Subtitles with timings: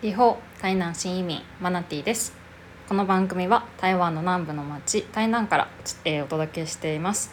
[0.00, 2.32] リホ台南新移民マナティです。
[2.88, 5.68] この番組は台湾の南部の町台南から、
[6.04, 7.32] えー、お届けしています。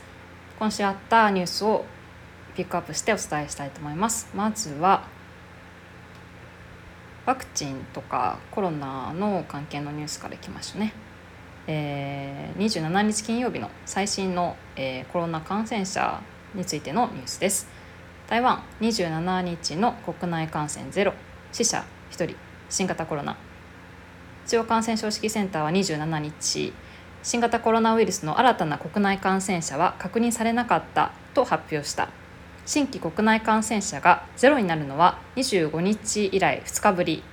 [0.57, 1.85] 今週あったニュースを
[2.55, 4.31] ピックアップしてお伝えしたいと思います。
[4.33, 5.03] まずは
[7.27, 10.93] ワクチンとかコロナの関係のニュースからいきましょうね。
[11.67, 16.19] えー、27日金曜日の最新の、えー、コロナ感染者
[16.55, 17.67] についてのニュースです。
[18.25, 21.13] 台湾27日の国内感染ゼロ。
[21.51, 22.44] 死者1人。
[22.69, 23.37] 新型コロナ。
[24.47, 26.73] 中央感染症指揮センターは27日。
[27.23, 32.09] 新型コロナウイルスの新たな国内感染者は確認されなかったと発表した。
[32.65, 37.23] 新規国内感染者がゼロになるのは25日以来2日ぶり。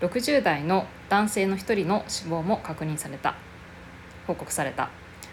[0.00, 3.34] 60代の男性の1人の死亡も確認された。
[4.26, 4.90] 報告された。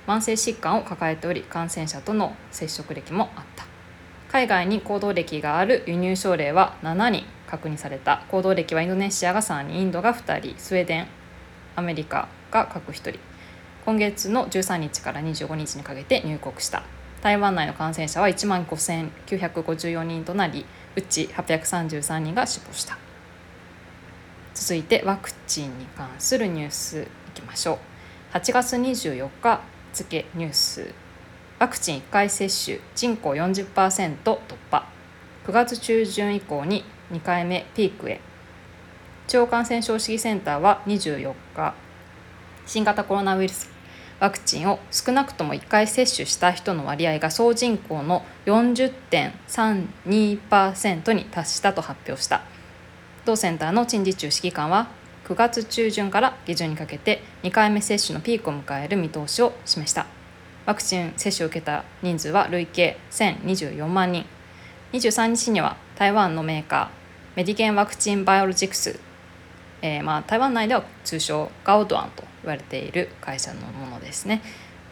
[0.07, 3.65] 慢性疾患を抱えており感染者との接触歴もあった。
[4.31, 7.36] 海外に行動歴がある輸入症例は7人。
[7.49, 11.07] 確認された行動歴はインドネシアが3人インドが2人スウェーデン
[11.75, 13.19] アメリカが各1人。
[13.85, 16.83] 今月の13日から25日にかけて入国した。
[17.21, 22.97] 台湾内の感染者は1万5954人となりうち833人が死亡した。
[24.53, 27.79] 続いてワクチンに関するニュースいきましょ
[28.33, 28.35] う。
[28.35, 29.61] 8月24日
[29.93, 30.93] 付ニュース。
[31.59, 34.37] ワクチン1回接種人口40%突
[34.69, 34.85] 破。
[35.45, 38.19] 9月中旬以降に2回目ピークへ。
[39.27, 41.75] 中央感染症指揮センターは24日
[42.65, 43.69] 新型コロナウイルス
[44.19, 52.41] ワクチンを少なくとも1回接種した人の割合が総人口の40.32%に達したと発表した。
[53.25, 54.87] 同センターの陳時中指揮官は
[55.25, 60.07] 9月中旬から下旬にかけて2回目接種のピークを迎える見通しを示した。
[60.65, 64.25] ワクチン接種を受けた人数は累計1024万人。
[64.93, 66.96] 23日には台湾のメーカー
[67.37, 68.99] メディケンワクチンバイオロジクス、
[69.83, 74.41] えー、まあ台湾内では通称ガオドアンと言われている会社のものですね。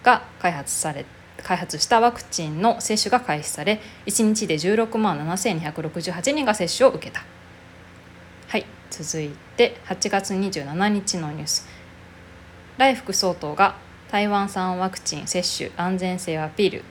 [0.03, 1.07] が開発され
[1.41, 7.23] 開発したワクチンの接種が開始され1日で16万7268人が接種を受けた。
[8.47, 11.67] はい続いて8月27日のニュース。
[12.77, 13.75] 来副総統が
[14.11, 16.83] 台湾産ワクチン接種安全性をアピール。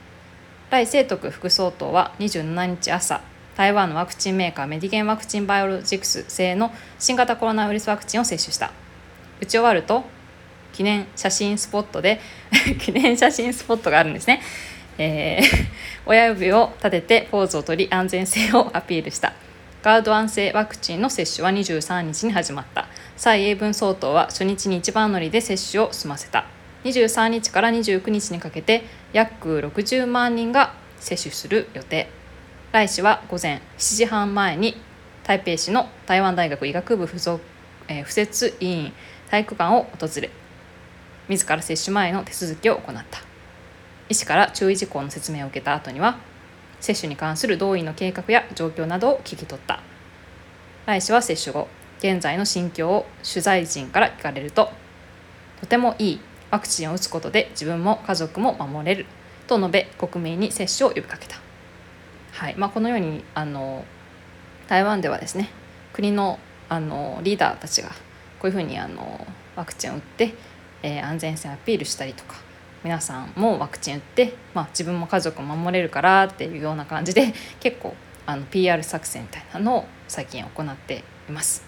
[0.69, 3.21] 来清徳副総統は27日朝
[3.55, 8.71] 台湾のワクチンメーカーメディゲンワクチンバイオロジクス製の新型コロナウイルスワクチンを接種した。
[9.39, 10.03] 打ち終わると
[10.73, 12.19] 記念写真スポットで
[12.79, 14.41] 記念写真スポットがあるんですね、
[14.97, 15.65] えー、
[16.05, 19.33] 親指を立ててポーズをとり安全性をアピールした。
[19.83, 22.87] ガードアン製ワクチンの接種は23日に始まった。
[23.15, 26.45] 蔡英文総統は初日に一番乗りで接種を済ませた。
[26.83, 28.83] 23日から29日にかけて
[29.13, 32.09] 約60万人が接種する予定。
[32.75, 34.75] 来氏は午前7時半前に
[35.23, 37.41] 台北市の台湾大学医学部附属、
[37.87, 38.91] えー、附設委員
[39.29, 40.29] 体育館を訪れ
[41.29, 43.21] 自ら接種前の手続きを行った。
[44.09, 46.17] 医師から注意事項の説明を受けた後には
[46.81, 49.81] 接種に関する同意の計画や状況などを聞き取った。
[50.85, 51.69] 来氏は接種後
[51.99, 54.69] 現在の心境を取材陣から聞かれると
[55.61, 56.19] とてもいい
[56.51, 59.05] ワクチンを打つことで自分も家族も守れる
[59.47, 61.37] と述べ国民に接種を呼びかけた、
[62.35, 62.55] はい。
[62.57, 63.85] まあ、このようにあの
[64.67, 65.49] 台湾ではですね
[65.93, 66.37] 国の
[66.67, 67.93] あのリーダーたちがこ
[68.43, 69.25] ういうふうにあの
[69.55, 70.33] ワクチンを打って、
[70.83, 72.35] えー、安全性アピールしたりとか
[72.83, 81.63] 皆さんもワクチン打って、まあ、自分も家族も守れるからっていうような感じで 結構あの PR 作戦みたいなのを最近行っています。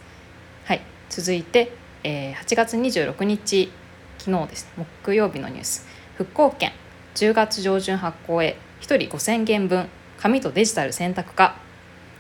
[0.66, 1.72] はい、続いて、
[2.04, 3.72] えー、8月26日
[4.18, 5.88] 昨日ですね木曜日のニュース。
[6.18, 6.72] 復興券
[7.16, 9.90] 10月上旬発行へ1人5000元分。
[10.18, 11.58] 紙とデジタル選択化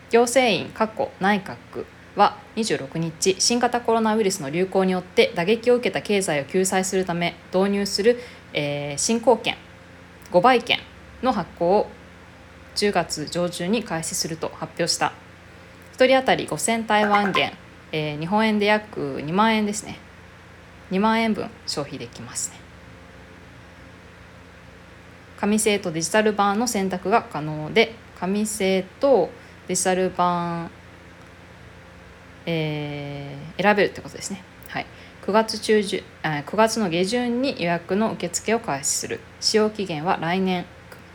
[0.09, 1.85] 行政院過去内閣
[2.15, 8.19] は26日新型コロナウイルスの流行によって打撃を受けた経済を救済するため導入する、
[8.53, 9.55] えー、新興券
[10.31, 10.79] 5倍券
[11.21, 11.87] の発行を
[12.75, 15.13] 10月上旬に開始すると発表した。
[15.97, 17.51] 1人当たり5000台湾元、
[17.91, 19.97] えー、日本円で約2万円ですね。
[20.91, 22.66] 2万円分消費できますね。
[25.39, 29.29] 紙製とデジタル版の選択が可能で紙製と
[29.67, 30.71] デジタル版、
[32.45, 34.43] えー、選べるってことですね。
[34.67, 34.85] はい。
[35.25, 39.19] 9月中旬9月の下旬に予約の受付を開始する。
[39.39, 40.65] 使用期限は来年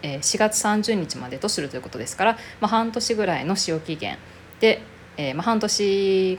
[0.02, 4.18] 4月30日までとするということですから、まあ、半年ぐらいの使用期限
[4.60, 4.82] で、
[5.16, 6.38] えー、まあ、半年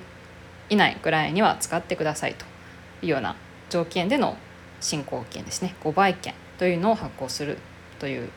[0.69, 2.45] 以内ぐらいには使ってくださいと
[3.01, 3.35] いうような
[3.69, 4.38] 条件での
[4.81, 5.75] 進行権ですね。
[5.83, 7.57] 5倍券というのを発行する
[8.00, 8.30] という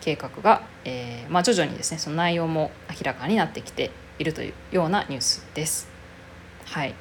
[0.00, 5.88] 計画が、えー、まあ、徐々にですねその内容も明らかになってきているというようなニュースです。
[6.66, 6.94] はい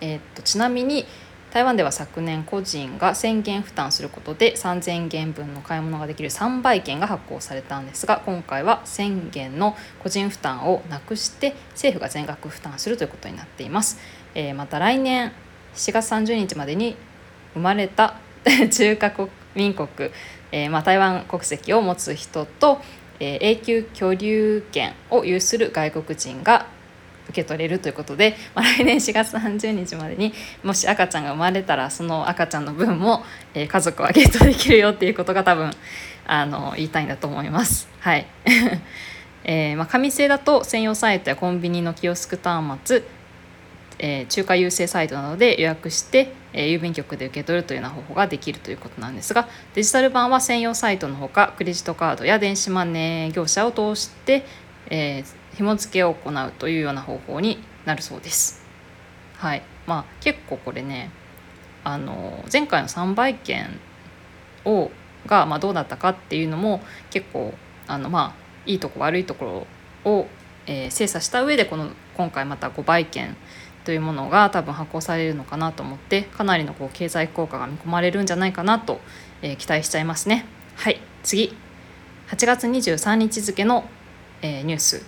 [0.00, 1.06] えー、っとちなみに
[1.52, 13.98] 台湾では昨年個人が1000元負担することで3000元分の買い物ができる3倍券が発行されたんですが今回は1000元の個人負担をなくして政府が全額負担するということになっています、
[14.34, 15.32] えー、また来年
[15.74, 16.96] 7月30日までに
[17.54, 18.16] 生まれた
[18.70, 19.10] 中華
[19.56, 19.88] 民国、
[20.52, 22.80] えー、まあ、台湾国籍を持つ人と、
[23.18, 26.66] えー、永久居留権を有する外国人が
[27.28, 30.32] 受け取れるということで、まあ、来年4月30日までに
[30.62, 33.24] もし赤ちゃんが生まれたらその赤ちゃんの分も、
[33.54, 35.70] えー、家族はゲットできるよっていうことが多分
[36.26, 37.88] あの言いたいんだと思います。
[38.00, 38.26] はい
[39.48, 43.02] えーまあ、紙製だと専用サイトやコンビニのキオスク端末、
[44.00, 54.44] えー、中華郵政サイトなどで予約して、え、郵便局で受け取るというような方法ができるということなんですがデジタル版は専用サイトのほかクレジットカードや電子マネー業者を通して、
[54.90, 58.66] えー、紐付けを行うというような方法になるそうです。
[59.36, 61.10] はいまあ、結構これね
[61.84, 63.78] あの前回の3倍券
[64.64, 64.90] を
[65.26, 66.80] が、まあ、どうだったかっていうのも
[67.10, 67.52] 結構
[67.86, 69.66] あの、まあ、いいとこ悪いとこ
[70.04, 70.26] ろを、
[70.66, 73.36] えー、精査した上でこの今回また5倍券
[73.86, 79.00] というものが多分発行されるのかなと思ってかなりのこう経済効果が見込まれるんじゃないかなと、
[79.42, 80.44] えー、期待しちゃいますね。
[80.74, 81.56] はい次。
[82.26, 83.88] 8月23日付の、
[84.42, 85.06] えー、ニュース。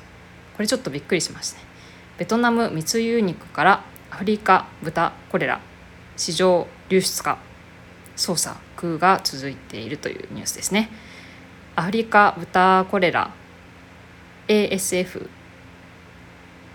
[0.54, 1.64] これちょっとびっくりしましたね。
[2.18, 5.60] ベトナム密輸肉からアフリカ豚コレラ
[6.16, 7.38] 市場流出化
[8.16, 10.88] 捜索が続いているというニュースですね。
[11.74, 13.32] アフリカ豚コレラ
[14.46, 15.28] ASF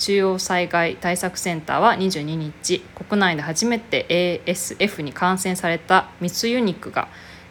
[0.04, 7.08] 中央災害対策センターは22日国内で初めて ASF に感染された密輸肉が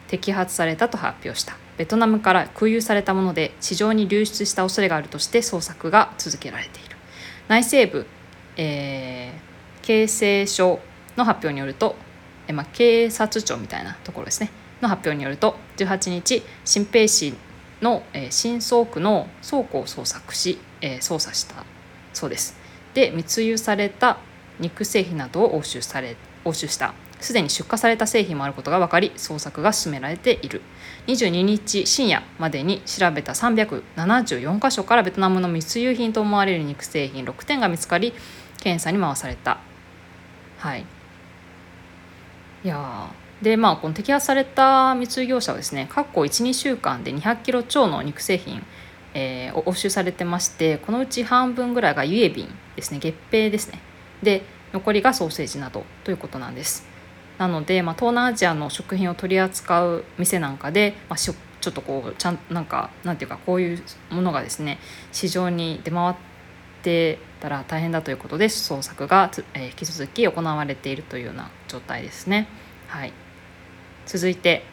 [0.07, 1.57] 摘発されたと発表した。
[1.79, 6.95] ベトナムから空輸されたもので市場に流出した恐れがあるとして捜索が続けられている。
[7.47, 8.05] 内政部、
[8.55, 10.79] えー、警政署
[11.17, 11.95] の発表によると、
[12.47, 14.51] えー、まあ、警察庁みたいなところですね。
[14.79, 17.33] の発表によると18日新平市
[17.81, 21.72] の、えー、新倉区の倉庫を捜索し、えー、捜査した。
[22.13, 22.57] そうです。
[22.93, 24.17] で密輸された
[24.59, 26.15] 肉製品などを押収され
[26.45, 26.93] 押収した。
[27.19, 30.61] すでに出荷された製品もあることが分かり捜索が進められている。
[31.07, 38.13] 22日深夜までに調べた374箇所からベトナムの密輸品と思われる肉製品6点が見つかり
[38.61, 39.59] 検査に回された。
[40.57, 40.85] はい。
[42.63, 43.09] いや
[43.41, 48.63] でまあこの摘発された密輸業者はですね過去12週間で200キロ超の肉製品
[49.13, 52.99] えー、押収されてましてこのうち半分ぐらいがユエビンですね。
[52.99, 53.79] 月餅ですね。
[54.21, 54.43] で
[54.73, 56.87] 残りがソーセージなどということなんです。
[57.37, 64.79] なので、まあ、東南アジアの食品を取り扱う店なんかで、まあ、ちょっとこうちゃんなんかなんていうかこういうものがですね
[65.11, 66.15] 市場に出回っ
[66.83, 72.47] てたら大変だということで捜索が、えー、引き続き行われているというような状態ですね。
[72.87, 73.13] はい、
[74.05, 74.63] 続いて、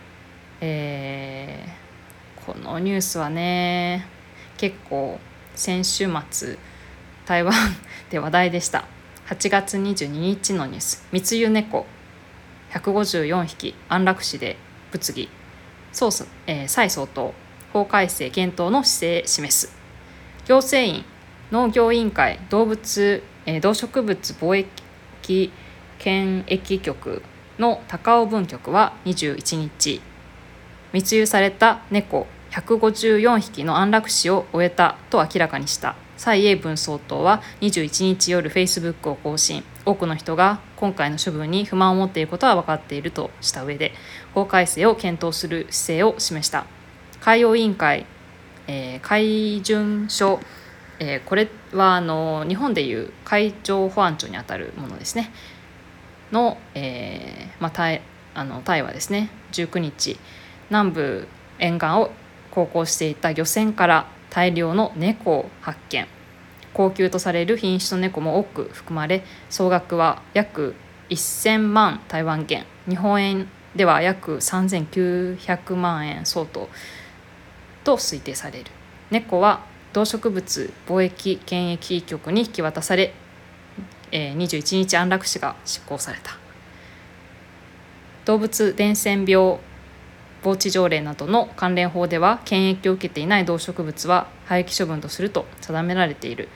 [0.60, 4.06] えー、このニュースはね
[4.60, 5.18] 結構
[5.54, 6.58] 先週末
[7.24, 7.54] 台湾
[8.10, 8.84] で話題でした。
[9.28, 11.08] 8月22日のニュース。
[11.12, 11.86] 密輸猫。
[12.72, 14.58] 154匹安楽死で
[14.92, 15.30] 物議。
[15.92, 16.10] 総、
[16.46, 17.32] えー、蔡総統。
[17.72, 19.74] 法改正検討の姿勢示す。
[20.44, 21.06] 行政院
[21.50, 25.50] 農業委員会動物、えー、動植物貿易
[25.98, 27.22] 検疫局
[27.58, 30.02] の高尾分局は21日。
[30.92, 32.26] 密輸された猫。
[32.50, 35.96] 154匹の安楽死を終えたと明らかにした。
[36.16, 39.62] 蔡英文総統は21日夜フェイスブックを更新。
[39.86, 43.92] 多くの人が今回の処分に不満を持っていることは分かっているとした上で
[44.34, 46.66] 法改正を検討する姿勢を示した。
[47.20, 48.04] 海洋委員会、
[48.66, 50.40] えー、海巡署、
[50.98, 55.30] えー、これはあの日本でいう海上保安庁にあたるものですね。
[56.32, 58.02] の,、えーまあ、タイ
[58.34, 59.30] あのタイはですね。
[59.52, 60.18] 19日
[60.68, 61.28] 南部
[61.58, 62.10] 沿岸を
[62.50, 66.06] 航行していた漁船から大量の猫を発見。
[66.72, 70.74] 高級とされる品種の猫も多く含まれ総額は約
[71.08, 72.64] 1000万台湾元。
[72.88, 76.68] 日本円では約3900万円相当
[77.84, 78.70] と推定される。
[79.10, 83.12] 猫は動植物貿易検疫局に引き渡され、
[84.12, 86.38] えー、21日安楽死が執行された。
[88.24, 89.58] 動物伝染病
[90.42, 96.48] 防治条例などの関連法では検疫を受けていない動植物は廃棄処分とすると定められている、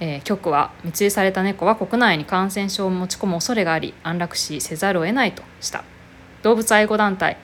[0.00, 5.84] えー、局は密輸された猫は国内に感染症を持ち込む恐れがあり安楽死せざるを得ないとした。
[6.42, 7.36] 動物愛護団体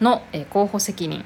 [0.00, 1.24] の、えー、候補責任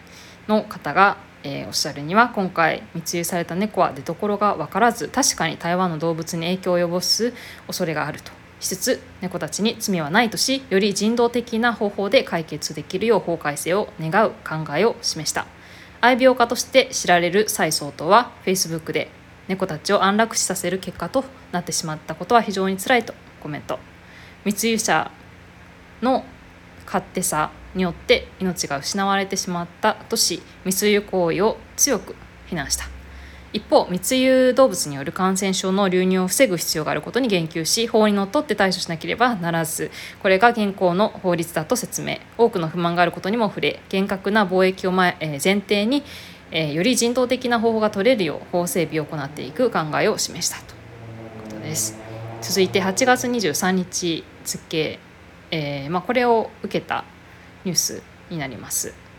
[0.49, 7.33] の方が、えー、おっしゃるには今回密輸された猫は出所が分からず確かに台湾の動物に影響を及ぼす
[7.67, 8.39] 恐れがあると。
[8.61, 15.47] しつつ猫たちに罪はないとしより人道的な方法で解決できるよう法改正を願う考えを示した。
[16.02, 19.11] 愛病家として知られる蔡総統は Facebook で
[19.49, 23.79] 猫たちを安楽死させる結果となってしまったことは非常につらいとコメント。
[24.45, 25.11] 密輸者
[26.02, 26.25] の
[26.87, 32.14] 勝手さによって命が失われてしまったとし密輸行為を強く
[32.47, 33.00] 非難した。
[33.52, 39.90] 一方密輸動物による感染症の流入を防ぐ必要があることに言及し法にのっとって対処しなければならず
[40.23, 46.04] これが現行の法律だと説明多くの不満があることにも触れ厳格な貿易を前,、え、前提に、
[46.52, 50.76] え、より人道的な方法が取れるよう法整備を行っていく考えを示したとい
[51.49, 51.99] うことです
[52.42, 55.00] 続いて8月23日付、
[55.50, 57.04] えーまあ、これを受けた
[57.64, 59.10] ニュースになります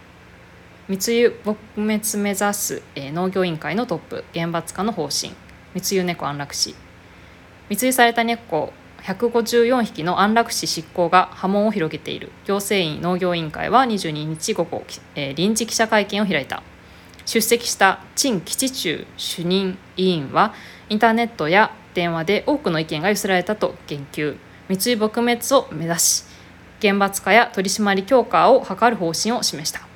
[0.92, 5.32] 密輸撲滅目指す、えー、農業委員会のトップ厳罰化の方針。
[5.74, 6.76] 密輸猫安楽死。
[7.70, 12.34] 密輸された猫154匹の安楽死執行が波紋を広げている。
[12.44, 14.84] 行政院農業委員会は22日午後、
[15.16, 16.62] えー、臨時記者会見を開いた。
[17.26, 20.54] 出席した陳吉中主任委員は
[20.90, 24.36] インターネットや電話で多くの意見が寄せられたと言及。
[24.68, 26.26] 密輸撲滅を目指し
[26.82, 29.91] 厳罰化や取り締まり強化を図る方針を示した。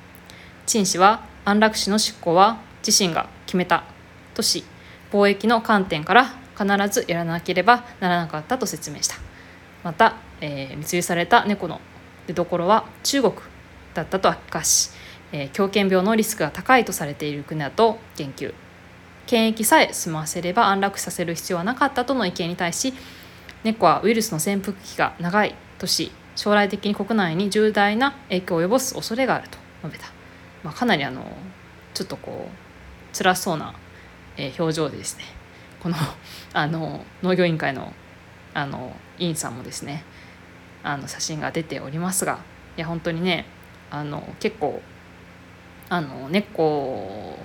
[0.66, 3.84] 陳氏は安楽死の執行は自身が決めた
[4.34, 4.64] とし
[5.10, 9.16] 貿易の観点から必ずやらなければならなかったと説明した。
[9.84, 11.80] また、えー、密輸された猫の
[12.26, 13.34] 出所は中国
[13.94, 14.90] だったと明かし、
[15.32, 18.52] えー、狂犬病のリスクが高いとされている国だと言及。
[19.26, 22.94] 検疫さえ済ませれば安楽死させる必要はなかったとの意見に対し
[23.64, 30.12] 猫はウイルスの潜伏期が長いとし将来的に国内に重大な影響を及ぼす恐れがあると述べた、
[30.66, 31.24] まあ、かなりあの
[31.94, 33.72] ちょっとこう辛そうな、
[34.36, 35.24] え表情でですね
[35.80, 35.94] この
[36.52, 37.92] あの農業委員会の
[38.52, 40.02] あの委員さんもですね
[40.82, 42.40] あの写真が出ておりますが
[42.76, 43.46] いや本当にね
[43.92, 44.82] あの結構
[45.88, 47.38] あの猫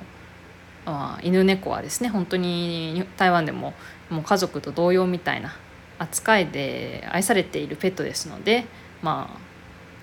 [0.85, 3.75] あ犬猫はですね本当に台湾でも
[4.09, 5.55] もう家族と同様みたいな
[5.99, 8.65] 扱いで愛されているペットですので
[9.03, 9.50] まあ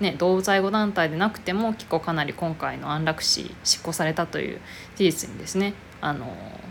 [0.00, 4.60] ね動物愛護団体でなくても結構かなり今回の安楽死執行されたという
[4.96, 6.26] 事実にですねあの、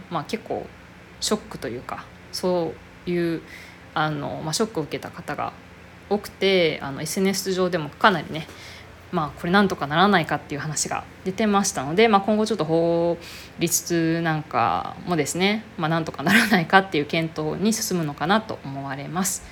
[0.10, 0.66] まあ、結構
[1.20, 2.74] ショックというかそ
[3.08, 3.42] ういう
[3.94, 5.54] あの、まあ、ショックを受けた方が
[6.10, 8.48] 多くてあの SNS 上でもかなりね
[9.12, 13.18] まあ、これなんとかならないかっていう話が出てましたので、まあ、今後ちょっと法
[13.60, 19.44] 律なんかもですね、まあ、なんとかならないかっていう検討に進むのかなと思われます。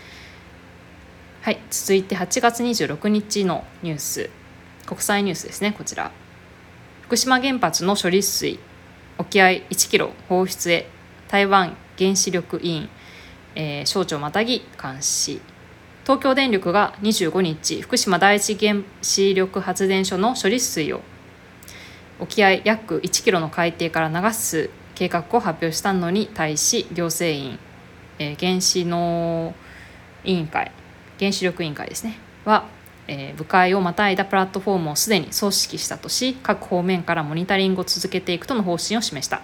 [1.45, 4.31] はい、続いて8月26日のニュース。
[4.87, 6.11] 国際ニュースですねこちら。
[7.03, 8.57] 福島原発の処理水
[9.19, 10.87] 沖合1キロ放出へ
[11.27, 12.89] 台湾原子力委員、
[13.53, 15.39] えー、省庁またぎ監視。
[16.01, 21.01] 東京電力が25日福島第一原子力発電所の処理水を
[22.19, 27.59] 沖合約1キロの海底から流す計画を発表したのに対し行政院、
[28.17, 29.53] えー、原子の
[30.23, 30.71] 委員会
[31.19, 32.17] 原子力委員会ですね。
[32.45, 32.65] は、
[33.07, 39.41] えー、部会をまたいだプラットフォームをすでに組織したとし各方面からモニタリングを続けていくとの方針を示した。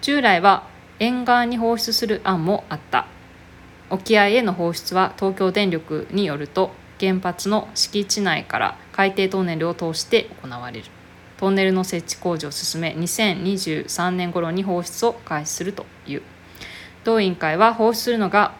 [0.00, 0.66] 従来は
[1.00, 3.06] 沿岸に放出する案もあった。
[3.90, 10.86] 沖合への放出は東京電力によると原発の敷地内から海底トンネルを通して行われる。
[11.38, 16.22] トンネルの設置工事を進め2023年頃に放出を開始するという。
[17.04, 18.54] 同委員会は放出するのが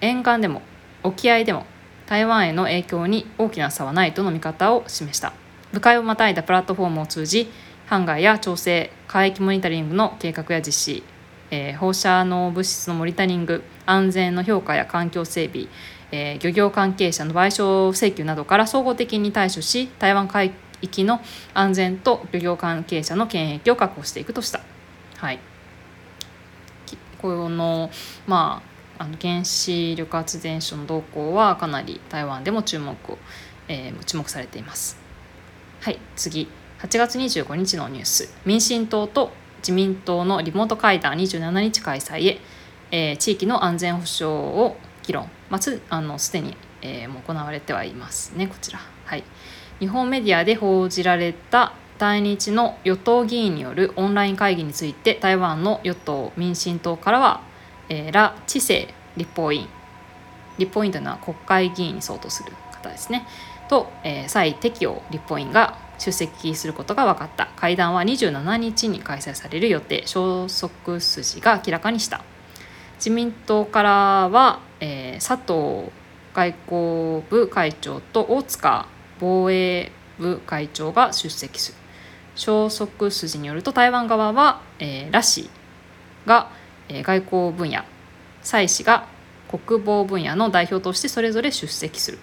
[0.00, 0.62] 沿岸でも
[1.02, 1.66] 沖合でも
[2.06, 5.32] 台湾への影響に大きな差はないとの見方を示した
[5.72, 7.50] 部会をまたいだプラットフォームを通じ
[7.86, 11.02] ハンガーや調整海域モニタリングの計画や実施
[11.50, 15.66] えー、放射能物質のモニタリング安全の評価や環境整備、
[16.12, 20.52] えー、漁業関係者の賠償請求などから総合的に対処し台湾海
[20.82, 21.20] 域の
[21.54, 24.60] 安全と漁業関係者の権益を確保していくとした。
[25.16, 25.40] はい、
[27.20, 27.90] この
[28.28, 28.62] ま
[28.98, 33.18] あの原子力発電所の動向はかなり台湾でも注目を、
[33.68, 34.98] えー、注目されています。
[35.80, 36.48] はい次
[36.80, 42.40] 8月25日のニュース民進党と自民党のリモート会談27日開催へ、
[42.90, 48.80] えー、地域の安全保障を議論、まあ、つあのすでに、えー、もう行われてはいますねこちら。
[49.04, 49.24] はい、
[49.80, 57.42] 日本メディアで報じられた対日の与党議員によるオンライン会議について台湾の与党民進党からは、
[57.88, 59.68] えー、ラ・知性立法院
[60.58, 63.26] 立法院というのは国会議員に相当する方ですね。
[63.68, 67.46] と、えー、蔡適応立法院が出席することが分かった。
[67.56, 70.06] 会談は27日に開催される予定。
[70.06, 72.22] 消息筋が明らかにした。
[72.96, 73.90] 自民党から
[74.28, 75.90] は、えー、佐藤
[76.34, 78.86] 外交部会長と大塚
[79.20, 81.78] 防衛部会長が出席する。
[82.34, 85.50] 消息筋によると台湾側は、えー、ラシ
[86.26, 86.50] が、
[86.88, 87.84] え、外交分野
[88.42, 89.06] 蔡氏が
[89.48, 92.18] 国防分野の代表としてそれぞれ出席する。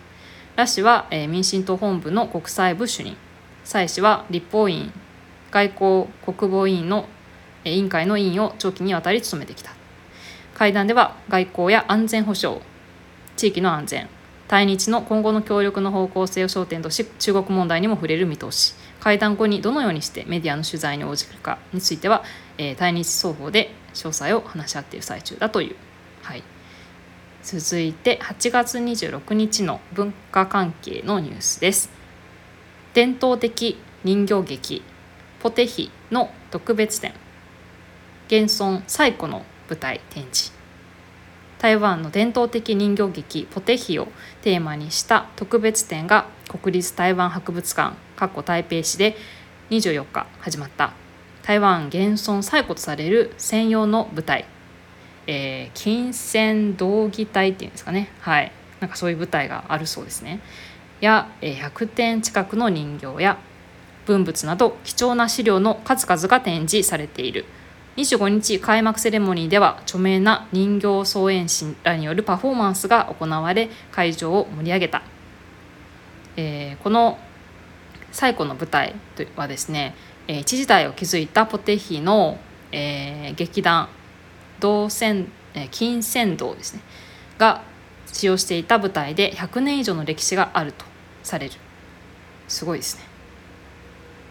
[0.55, 3.17] ラ氏は、え、民進党本部の国際部主任
[3.63, 4.91] 蔡氏は立法院
[5.51, 7.07] 外交国防委員の
[7.63, 9.71] え委員会の委員を長期にわたり務めてきた。
[10.53, 12.61] 会談では外交や安全保障
[13.35, 14.07] 地域の安全
[14.47, 18.73] 対日の今後の協力の方向性を焦点とし中国問題にも触れる見通し。
[19.01, 22.23] 会談後にどのようにしてメディアの取材に応じるかについては、
[22.57, 25.75] え、対日双方で詳細を話し合っている最中だという、
[26.21, 26.43] はい、
[27.43, 31.89] 続いて8月26日の文化関係のニュースです。
[32.93, 34.83] 伝統的人形劇
[35.41, 37.13] ポテヒの特別展。
[38.27, 40.51] 現存最古の舞台展示。
[41.59, 44.07] 台湾の伝統的人形劇ポテヒを
[44.41, 47.95] テーマにした特別展が国立台湾博物館
[48.43, 49.15] 台北市で
[49.69, 51.04] 24日始まった。
[51.45, 54.45] 台湾現存最古とされる専用の舞台、
[55.27, 58.09] えー、金銭道義隊っていうんですかね。
[58.19, 58.51] はい。
[58.79, 60.39] なんかそういう舞台があるそうですね。
[61.01, 63.37] や100点近くの人形や
[64.07, 67.45] 文物など貴重な資料の数々が展示されている。
[67.97, 75.03] 25日開幕セレモニーでは著名な人形総演師らによるパフォーマンスが行われ会場を盛り上げた、
[76.37, 77.19] えー、この
[78.11, 78.95] 最古の舞台
[79.35, 79.93] はですね、
[80.27, 82.37] えー、一時代を築いたポテヒの、
[82.71, 83.89] えー、劇団
[84.59, 86.81] 銅線、えー、金銭道ですね。
[87.37, 87.61] が
[88.11, 90.85] 使用していた舞台で100年以上の歴史があると
[91.23, 91.53] される。
[92.47, 93.03] すごいですね。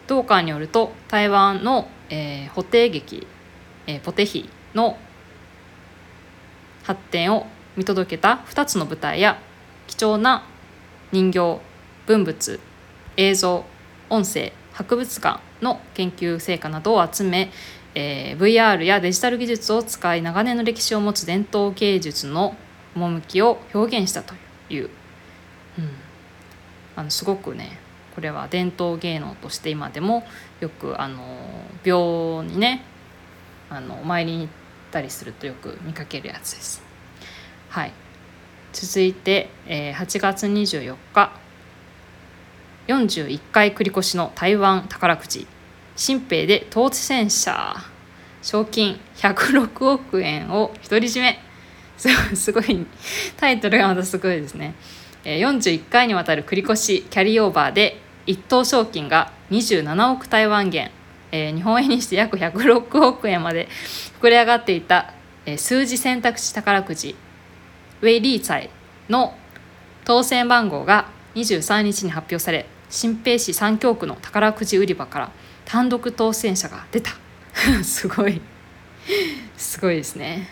[0.06, 3.26] 同館によると台湾の、えー、布袋劇
[3.86, 4.96] えー、ポテヒの
[6.84, 7.46] 発展を
[7.76, 9.38] 見届けた2つの舞台や
[9.86, 10.44] 貴重な
[11.12, 11.60] 人形
[12.06, 12.60] 文物
[13.16, 13.64] 映像
[14.08, 17.50] 音声博物館の研究成果などを集め、
[17.96, 22.54] えー、VR やデジタル技術を使い長年の歴史を持つ伝統芸術の
[22.94, 24.34] 趣を表現したと
[24.70, 24.90] いう、うん、
[26.94, 27.78] あのすごくね
[28.14, 30.24] これは伝統芸能として今でも
[30.60, 31.24] よくあの
[31.84, 32.84] 病にね
[33.70, 34.48] あのお参りに行っ
[34.92, 36.82] たりするとよく見かけるやつです。
[37.70, 37.92] はい、
[38.72, 41.32] 続いて、えー、8月24日
[42.86, 45.48] 41回繰り越しの台湾宝くじ。
[45.96, 47.76] 新兵で当選者。
[48.42, 51.40] 賞金106億円を独り占め。
[52.34, 52.86] すごい
[53.38, 54.74] タイトルがまたすごいですね、
[55.24, 60.90] 41回にわたる繰り越しキャリーオーバーで一等賞金が27億台湾元。
[61.32, 63.66] えー、日本円にして約106億円まで
[64.20, 65.14] 膨れ上がっていた、
[65.46, 67.16] えー、数字選択肢宝くじ。
[68.02, 68.70] ウェイリーツァイ
[69.08, 69.34] の
[70.04, 75.30] 当選番号が23日に発表され新平市三京区の宝くじ売り場から
[75.64, 77.12] 単独当選者が出た。
[77.82, 78.40] すごい。
[79.56, 80.48] すごいですね。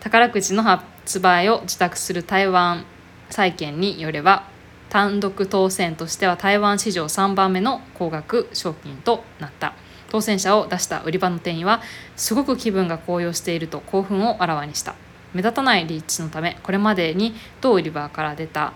[0.00, 2.84] 宝くじの発売を自宅する台湾
[3.28, 4.44] 債券によれば
[4.88, 9.74] 単独当選としては台湾史上3番目の高額賞金となった。
[10.10, 11.82] 当選者を出した売り場の店員は
[12.16, 14.94] すごく気分が高揚していると興奮をあらわにした。
[15.32, 18.72] 目立たない立地のためこれまでに当売り場から出た、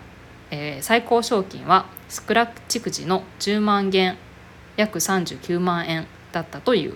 [0.51, 4.17] えー、最高賞金はスクラッチくじの10万元
[4.77, 6.95] 約39万円だったという。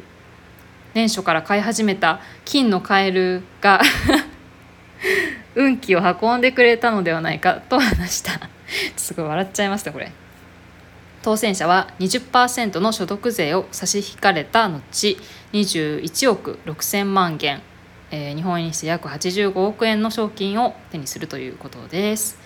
[0.93, 3.81] 年初から買い始めた金のカエルが
[5.55, 8.49] 運気を運んでくれたのではないかと話した。
[8.95, 10.11] すごい笑っちゃいましたこれ。
[11.21, 15.17] 当選者は20%の所得税を差し引かれた後
[15.53, 17.61] 21億6000万元、
[18.09, 22.38] えー、日本円にして約85億円の賞金を手にするということです。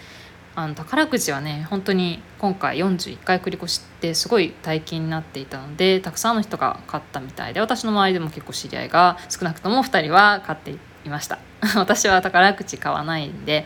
[0.55, 11.39] あの宝くじはね本当に今回41回繰り越しってすごい大金になっていたのでたくさんの人が買ったみたいで私の周りでも結構知り合いが少なくとも2人は買っていました。
[11.75, 13.65] 私は宝くじ買わないんで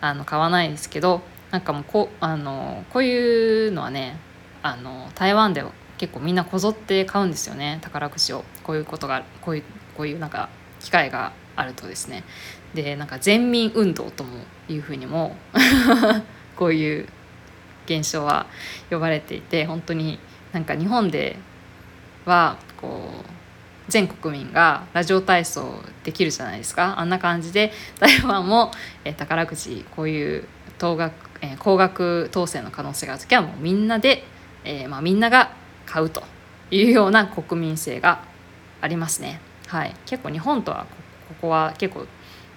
[0.00, 4.16] あの買わないですけどなんかもうこあのこういうのはね
[4.62, 8.44] あの台湾では結構みんなこぞって買うんですよね宝くじを。
[8.62, 9.62] こういうことがこういう
[9.96, 10.48] こういうなんか
[10.80, 12.24] 機会があるとですね。
[12.74, 14.38] でなんか全民運動とも
[14.68, 15.36] いうふうにも
[16.56, 17.08] こういう
[17.86, 18.46] 現象は
[18.90, 20.18] 呼ばれていて本当に
[20.52, 21.36] なんか日本で
[22.24, 23.30] はこう
[23.88, 26.98] 全国民がラジオ体操できるじゃないですか。
[26.98, 28.72] あんな感じで台湾も、
[29.04, 30.44] え宝くじこういう
[30.78, 34.24] 高額、えー、高額当選の可能性がある時はもうみんなで
[34.64, 35.52] えー、まあ、みんなが
[35.86, 36.22] 買うと
[36.70, 38.22] いうような国民性が
[38.80, 39.40] ありますね。
[39.66, 40.86] はい、結構日本とは
[41.44, 42.06] こは結構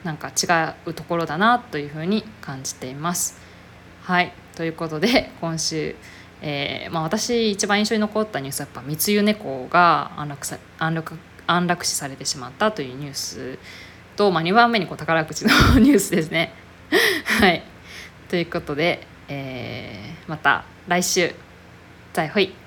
[0.03, 3.39] なんか違うところだなというふうに感じています。
[4.03, 5.95] はいということで今週、
[6.41, 13.59] えー、まあ、私一番印象に残ったニュースはやっぱ密輸猫が安楽さ安楽安楽死されてしまったというニュース
[14.15, 16.53] と、まあ、2番目にこう宝くじのニュースですね。
[17.39, 17.63] はい
[18.29, 21.33] ということで、えー、また来週
[22.13, 22.66] 再会。